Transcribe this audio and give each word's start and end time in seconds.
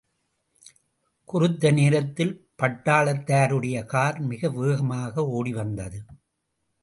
குறித்த 1.29 1.71
நேரத்தில் 1.71 2.33
பட்டாளத்தாருடைய 2.61 3.77
கார் 3.85 4.17
மிக 4.21 4.49
வேகமாக 4.49 5.25
ஓடிவந்தது. 5.37 5.99